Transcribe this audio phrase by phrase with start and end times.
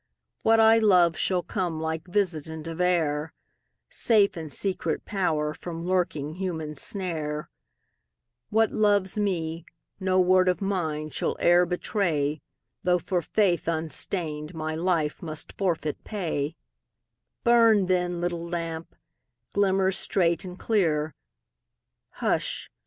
[0.41, 3.33] What I love shall come like visitant of air,
[3.91, 7.51] Safe in secret power from lurking human snare;
[8.49, 9.63] What loves me,
[9.99, 12.41] no word of mine shall e'er betray,
[12.83, 16.55] Though for faith unstained my life must forfeit pay
[17.43, 18.95] Burn, then, little lamp;
[19.53, 21.13] glimmer straight and clear
[22.09, 22.71] Hush!